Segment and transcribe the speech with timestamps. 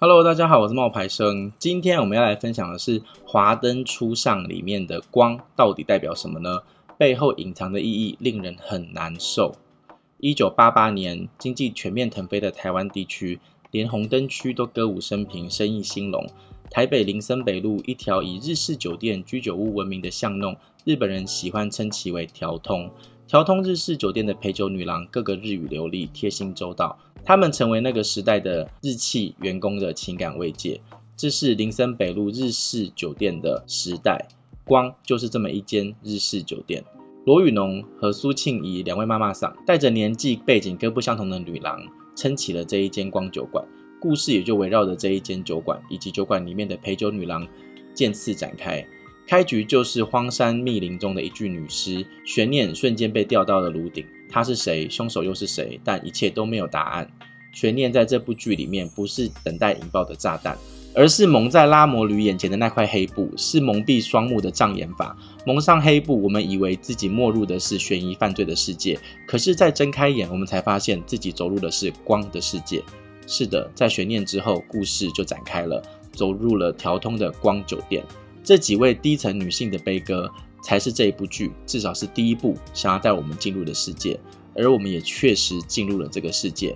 [0.00, 1.52] Hello，大家好，我是冒牌生。
[1.56, 6.62] 今天我们要来分享的是《华灯初上》里面的光到底代表什么呢？
[6.98, 9.54] 背后隐藏的意义令人很难受。
[10.18, 13.38] 一九八八年，经济全面腾飞的台湾地区，
[13.70, 16.26] 连红灯区都歌舞升平，生意兴隆。
[16.68, 22.90] 台北林森北路一条以日式酒店、居酒屋闻名的巷弄，日本人喜欢称其为调通。
[23.28, 26.98] 调通日式酒店的陪酒女郎，个个日语流利，贴心周到。
[27.26, 30.80] 他们成为那个时代的日企员工的情感慰藉。
[31.16, 34.28] 这是林森北路日式酒店的时代，
[34.64, 36.84] 光就是这么一间日式酒店。
[37.24, 41.80] 罗雨农和苏庆仪两位妈妈桑，带着年纪背景各不相同的女郎，
[42.14, 43.64] 撑起了这一间光酒馆。
[43.98, 47.48] 故事也就围绕着这一间酒馆以及酒馆里面的陪酒女郎
[47.94, 48.86] 渐次展开。
[49.26, 54.04] 开局就是荒山密林中的一具女尸，悬念瞬间被吊到了炉顶。
[54.30, 54.88] 他是谁？
[54.88, 55.80] 凶手又是谁？
[55.84, 57.08] 但一切都没有答案。
[57.52, 60.58] 悬念在这部剧里面不是等待引爆的炸弹，
[60.92, 65.16] 而是蒙在拉摩吕眼前的那块黑布，是蒙蔽双目的障眼法。
[65.46, 72.82] 蒙上黑布，我们以为自己没入的是悬疑犯罪的世界，可是再睁开眼，我们才发现自己走入的是光的世界。
[73.28, 75.80] 是的，在悬念之后，故事就展开了，
[76.12, 78.04] 走入了条通的光酒店。
[78.42, 80.28] 这几位低层女性的悲歌，
[80.64, 84.18] 才是这一部剧至少是第一部想要带我们进入的世界，
[84.54, 86.74] 而我们也确实进入了这个世界。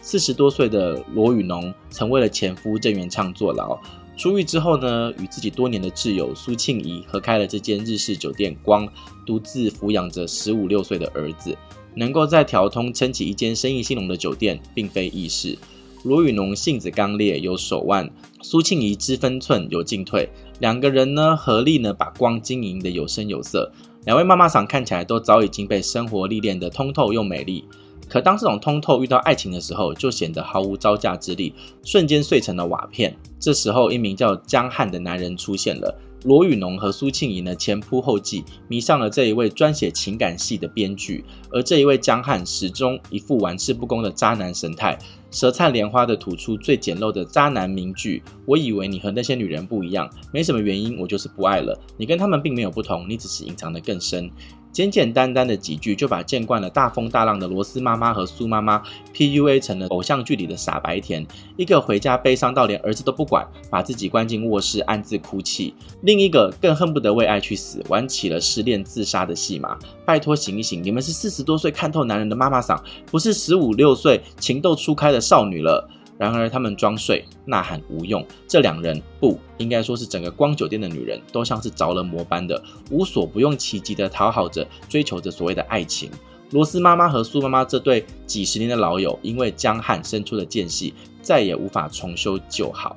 [0.00, 3.78] 四十多岁的罗雨侬曾为了前夫郑元畅坐牢，
[4.16, 8.88] 出狱之后呢，与自己多年的挚友苏庆仪合开了这间日式酒店光，
[9.26, 11.54] 独自抚养着十五六岁的儿子，
[11.94, 15.58] 能够在条通撑起一间生意兴隆的酒店，并非易事。
[16.06, 18.06] 罗雨侬性子刚烈，有手腕；
[18.40, 20.28] 苏庆仪知分寸，有进退。
[20.60, 23.72] 两个人呢，合力呢，把光经营的有声有色。
[24.04, 27.64] 两位妈妈桑看起来都早已经被生活历练的通透又美丽。
[28.08, 33.16] 可当这种通透遇到爱情的时候，就显得毫无招架之力，瞬间碎成了瓦片。
[33.40, 35.92] 这时候，一名叫江汉的男人出现了。
[36.26, 44.98] 罗宇农和苏庆仪呢，前仆后继迷上了这一位专写情感戏的编剧，而这一位江汉始终一副玩世不恭的渣男神态，
[45.30, 51.80] 舌灿莲花的吐出最简陋的渣男名句：“我以为你和那些女人不一样，没什么原因，我就是不爱了。
[51.96, 54.28] 你跟他们并没有不同，你只是隐藏的更深。”
[54.76, 58.82] 简简单单的几句就把见惯了大风大浪的罗斯妈妈和苏妈妈
[59.14, 61.26] PUA 成了偶像剧里的傻白甜，
[61.56, 65.72] 一个回家悲伤到连儿子都不管，把自己关进卧室暗自哭泣；
[66.02, 69.78] 另一个更恨不得为爱去死，玩起了失恋自杀的戏码。
[70.04, 72.78] 拜托醒一醒，你们是四十多岁看透男人的妈妈桑，
[73.10, 75.88] 不是十五六岁情窦初开的少女了。
[76.18, 78.24] 然而，他们装睡，呐喊无用。
[78.48, 86.10] 这两人不应该说是整个光酒店的女人，都像是着了魔般的，无所不用其极的讨好着、追求着所谓的爱情。
[86.52, 92.96] 罗斯妈妈和苏妈妈这对几十年的老友，因为江汉生出的间隙，再也无法重修旧好。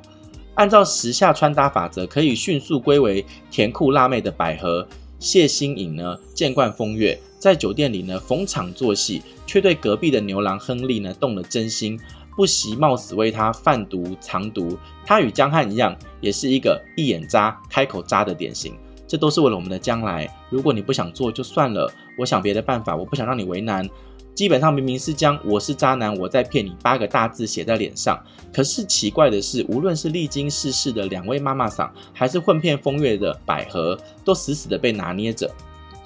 [0.53, 4.87] 按照时下穿搭法则，可以迅速归为甜酷辣妹的百合
[5.17, 11.99] 谢欣颖呢，见惯风月，在酒店里呢逢场作戏，却对隔壁的牛郎亨利呢动了真心。
[12.39, 18.73] 不惜冒死为他贩毒藏毒，他与江汉一样，也是一个一眼渣、开口渣的典型。
[19.05, 20.25] 这都是为了我们的将来。
[20.49, 22.95] 如果你不想做就算了，我想别的办法。
[22.95, 23.85] 我不想让你为难。
[24.33, 28.17] 基本上明明是将“我是渣男，我在骗你”八个大字写在脸上。
[28.53, 35.51] 可是奇怪的是，无论是历经世事的两位妈妈桑，还是混片风月的百合，都死死的被拿捏着。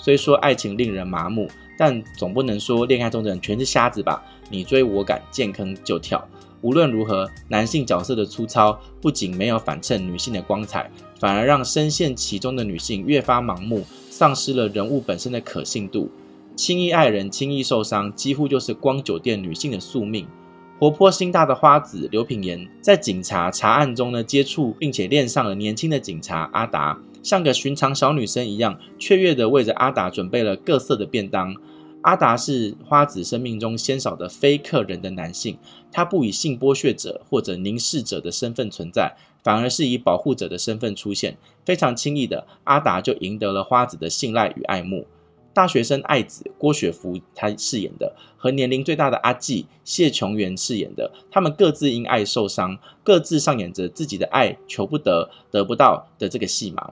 [0.03, 1.47] 虽说爱情令人麻木。
[1.75, 4.23] 但总不能说恋爱中的人全是瞎子吧？
[4.51, 6.23] 你追我赶，见坑就跳。
[6.61, 16.11] 无论如何，男性角色的粗糙不仅没有反衬女性的光彩，反而让深陷其中的女性越发盲目，丧失了人物本身的可信度。
[16.55, 20.27] 轻易爱人，轻易受伤，几乎就是光酒店女性的宿命。
[20.77, 26.99] 活泼心大的花子刘品言，在警察查案中呢，接触并且恋上了年轻的警察阿达。
[27.23, 31.55] 像个寻常小女生一样，雀跃的为着阿达准备了各色的便当。
[32.01, 35.57] 阿达是花子生命中鲜少的非客人的男性，
[35.89, 41.37] 他不以性剥削者或者凝视者的身份存在，反而是以保护者的身份出现。
[41.63, 45.07] 非常轻易的，阿达就赢得了花子的信赖与爱慕。
[45.53, 56.91] 大学生爱子郭雪芙他饰演的，和年龄最大的阿纪谢琼媛饰演的，他们各自因爱受伤，各自上演着自己的爱求不得、得不到的这个戏码。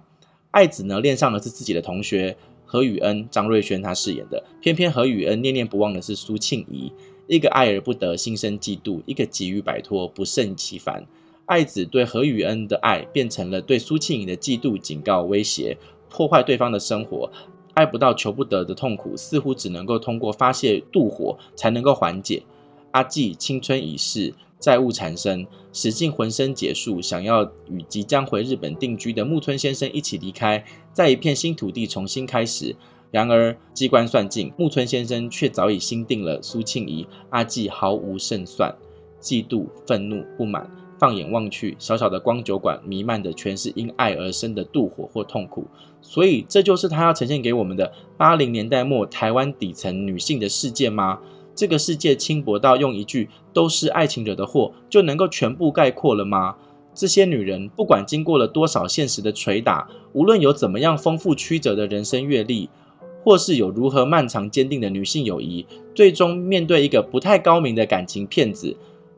[0.51, 4.43] 爱子呢，恋上的是自己的同学何宇恩，张瑞轩他饰演的。
[4.61, 6.91] 偏偏何宇恩念念不忘的是苏庆仪，
[7.27, 11.05] 一个爱而不得，心生嫉妒；一个急于摆脱，不胜其烦。
[11.45, 15.77] 爱子对何宇恩的爱变成了对苏庆仪的嫉妒、警告、威胁，
[16.09, 17.31] 破坏对方的生活。
[17.73, 22.43] 爱不到、求不得的痛苦，似乎只能够通过发泄妒火才能够缓解。
[22.91, 30.63] 阿纪青春已逝，债务缠身，使尽浑身解数，想要与即将回日本定居的木村先生一起离开，
[30.93, 32.75] 在一片新土地重新开始。
[33.09, 38.73] 然而机关算尽，木村先生却早已心定了苏庆仪，阿纪毫无胜算。
[39.19, 45.67] 嫉妒、愤怒、不满，放眼望去，小小的光酒馆弥漫的全是因爱而生的妒火或痛苦。
[46.01, 51.19] 所以，这就是他要呈现给我们的八零年代末台湾底层女性的世界吗？
[51.53, 56.55] 这个世界轻薄到用一句“都是爱情惹的祸”就能够全部概括了吗？
[56.93, 62.69] 这些女人不管经过了多少现实的捶打，无论有怎么样丰富曲折的人生阅历，
[63.23, 65.65] 或是有如何漫长坚定的女性友谊，
[65.95, 68.75] 最终面对一个不太高明的感情骗子。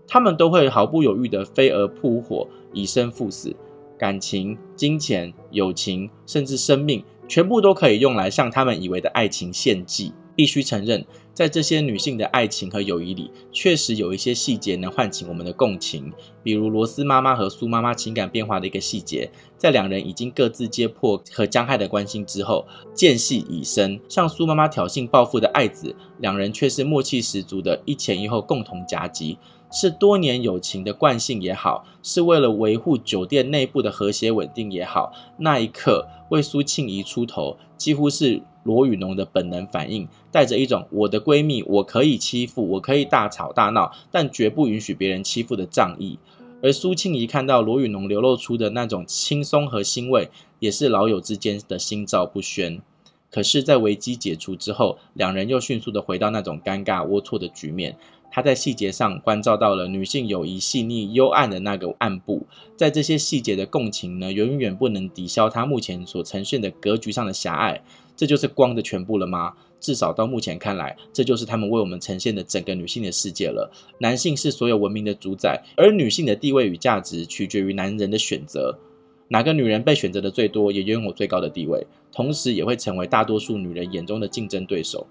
[0.08, 3.56] 他们都会毫不犹豫地飞蛾扑火，以身赴死。
[3.98, 10.12] 感情、金钱、友情，甚至生命，全部都可以用来向他们以为的爱情献祭。
[10.36, 16.12] 必须承认，在这些女性的爱情和友谊里，确实有一些细节能唤起我们的共情。
[16.44, 29.38] 比如罗斯妈妈和苏妈妈情感变化的一个细节，在两人已经各自揭破和江害的关心之后，间隙已深，向苏妈妈挑衅报复的爱子，两人却是默契十足的，一前一后共同夹击。
[29.76, 46.18] 是多年友情的惯性也好，是为了维护酒店内部的和谐稳定也好，那一刻为苏庆仪出头，几乎是罗宇农的本能反应，带着一种我的闺蜜我可以欺负，我可以大吵大闹，但绝不允许别人欺负的仗义。
[46.62, 50.30] 而苏庆仪看到罗宇农流露出的那种轻松和欣慰，
[50.60, 52.82] 也是老友之间的心照不宣。
[53.30, 57.98] 可是，在危机解除之后，两人又迅速的回到那种尴尬龌龊的局面。
[58.36, 67.84] 他在细节上关照到了女性友谊细腻幽暗的那个暗部，在这些细节的共情呢，远远不能抵消他目前所呈现的格局上的狭隘。
[68.16, 69.54] 这就是光的全部了吗？
[69.80, 73.72] 至少到目前看来，这就是他们为我们呈现的整个女性的世界了。
[74.00, 78.80] 男性是所有文明的主宰，而女性的地位与价值取决于男人的选择。
[79.28, 85.06] 哪个女人被选择的最多，也拥有最高的地位，同时也会成为大多数女人眼中的竞争对手。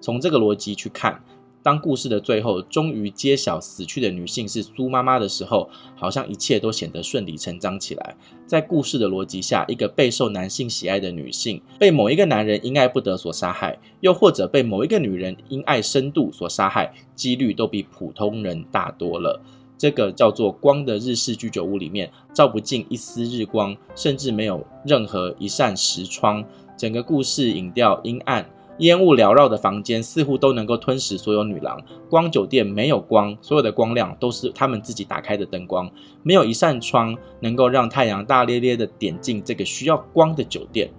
[0.00, 1.24] 从这个逻辑去看。
[1.62, 8.16] 当故事的最后终于揭晓死去的女性是苏妈妈的时候，好像一切都显得顺理成章起来。
[8.46, 19.40] 在故事的逻辑下，一个备受男性喜爱的女性被某一个男人因爱不得所杀害，又或者被某一个女人因爱深度所杀害，几率都比普通人大多了。
[19.76, 26.44] 这个叫做光的日式居酒屋里面，照不进一丝日光，甚至没有任何一扇实窗，
[26.76, 28.48] 整个故事影调阴暗。
[28.78, 31.80] 烟雾缭绕的房间似乎都能够吞噬所有女郎。
[32.08, 35.90] 光酒店没有光，所有的光亮都是他们自己打开的灯光。
[36.22, 40.90] 没有一扇窗能够让太阳大咧咧地点进这个需要光的酒店。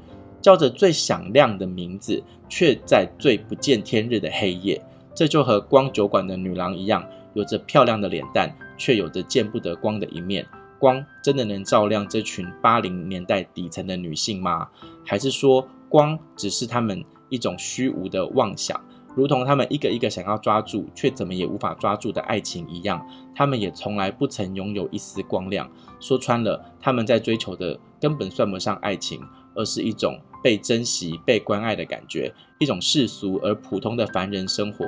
[0.42, 4.82] 叫着最响亮的名字，却在最不见天日的黑夜。
[5.14, 10.46] 这就和光酒馆的女郎一样，有着漂亮的脸蛋，却有着见不得光的一面。
[10.80, 14.70] 光真的能照亮这群八零年代底层的女性吗？
[15.06, 17.04] 还是说光只是他们？
[17.30, 18.80] 一种虚无的妄想，
[19.16, 23.06] 如同他们一个一个想要抓住却怎么也无法抓住的爱情一样，
[23.36, 25.70] 他们也从来不曾拥有一丝光亮。
[26.00, 29.22] 说穿了，他们在追求的根本算不上爱情，
[29.56, 34.86] 而是一种被珍惜、被关爱的感觉，一种世俗而普通的凡人生活。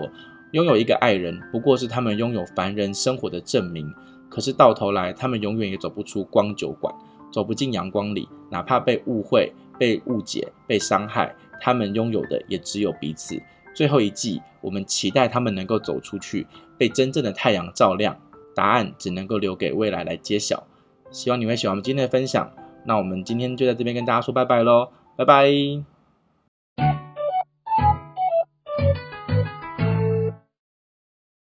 [0.52, 3.90] 拥有一个爱人，不过是他们拥有凡人生活的证明。
[4.30, 6.94] 可是到头来，他们永远也走不出光酒馆，
[7.32, 11.36] 走不进阳光里，哪怕被误会、被误解、被伤害。
[11.62, 13.42] 他们拥有的也只有彼此。
[13.74, 16.46] 最后一季，我们期待他们能够走出去，
[16.78, 18.18] 被真正的太阳照亮。
[18.54, 20.68] 答案只能够留给未来来揭晓。
[21.10, 22.52] 希望你会喜欢我们今天的分享。
[22.84, 25.91] 那我们今天就在这边跟大家说拜拜喽，拜拜。